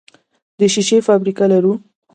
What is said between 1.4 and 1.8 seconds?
لرو؟